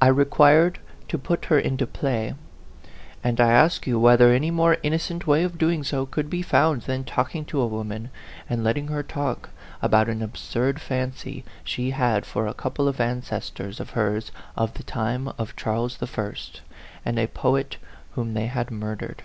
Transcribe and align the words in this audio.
I 0.00 0.06
required 0.06 0.78
to 1.08 1.18
put 1.18 1.44
her 1.44 1.58
into 1.58 1.86
play. 1.86 2.32
And 3.22 3.38
I 3.38 3.50
ask 3.52 3.86
you 3.86 4.00
whether 4.00 4.32
any 4.32 4.50
more 4.50 4.78
innocent 4.82 5.26
way 5.26 5.42
of 5.42 5.58
doing 5.58 5.84
so 5.84 6.06
could 6.06 6.30
be 6.30 6.40
found 6.40 6.80
than 6.88 7.04
talking 7.04 7.44
to 7.44 7.60
a 7.60 7.66
woman, 7.66 8.08
and 8.48 8.64
letting 8.64 8.88
her 8.88 9.02
talk, 9.02 9.50
about 9.82 10.08
an 10.08 10.22
absurd 10.22 10.80
fancy 10.80 11.44
she 11.64 11.90
had 11.90 12.24
for 12.24 12.46
a 12.46 12.54
couple 12.54 12.88
of 12.88 12.98
ancestors 12.98 13.78
of 13.78 13.90
hers 13.90 14.32
of 14.56 14.72
the 14.72 14.82
time 14.84 15.28
of 15.36 15.54
Charles 15.54 15.98
I. 16.02 16.34
and 17.04 17.18
a 17.18 17.26
poet 17.26 17.76
whom 18.12 18.32
they 18.32 18.46
had 18.46 18.70
murdered? 18.70 19.22